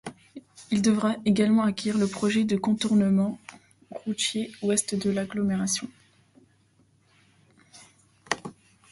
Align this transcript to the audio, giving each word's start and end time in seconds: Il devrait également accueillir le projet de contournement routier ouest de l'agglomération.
Il 0.71 0.81
devrait 0.81 1.17
également 1.25 1.61
accueillir 1.61 1.99
le 1.99 2.07
projet 2.07 2.43
de 2.43 2.57
contournement 2.57 3.39
routier 3.91 4.51
ouest 4.63 4.95
de 4.95 5.11
l'agglomération. 5.11 5.87